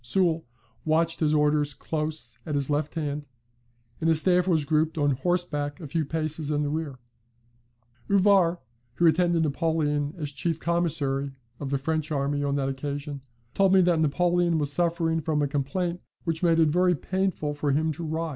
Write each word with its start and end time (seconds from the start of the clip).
Soult 0.03 0.43
watched 0.83 1.19
his 1.19 1.31
orders 1.31 1.75
close 1.75 2.39
at 2.43 2.55
his 2.55 2.71
left 2.71 2.95
hand, 2.95 3.27
and 3.99 4.07
his 4.09 4.19
staff 4.19 4.47
was 4.47 4.65
grouped 4.65 4.97
on 4.97 5.11
horseback 5.11 5.79
a 5.79 5.85
few 5.85 6.05
paces 6.05 6.49
in 6.49 6.63
the 6.63 6.69
rear. 6.71 6.97
["Souvenirs 8.07 8.09
Militaires," 8.09 8.25
par 8.25 8.41
Col. 8.49 8.49
Lemonnier 8.49 8.49
Delafosse, 8.49 8.49
p. 8.49 8.49
407. 8.49 8.57
"Ouvrard, 8.57 8.57
who 8.95 9.05
attended 9.05 9.43
Napoleon 9.43 10.13
as 10.17 10.31
chief 10.31 10.59
commissary 10.59 11.31
of 11.59 11.69
the 11.69 11.77
French 11.77 12.11
army 12.11 12.43
on 12.43 12.55
that 12.55 12.69
occasion, 12.69 13.21
told 13.53 13.73
me 13.75 13.81
that 13.81 13.99
Napoleon 13.99 14.57
was 14.57 14.73
suffering 14.73 15.21
from 15.21 15.43
a 15.43 15.47
complaint 15.47 16.01
which 16.23 16.41
made 16.41 16.57
it 16.57 16.69
very 16.69 16.95
painful 16.95 17.53
for 17.53 17.71
him 17.71 17.91
to 17.91 18.03
ride." 18.03 18.29